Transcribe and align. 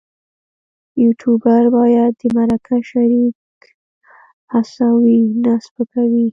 یوټوبر 1.03 1.63
باید 1.77 2.11
د 2.21 2.23
مرکه 2.35 2.77
شریک 2.89 3.59
هڅوي 4.53 5.19
نه 5.43 5.53
سپکوي. 5.65 6.25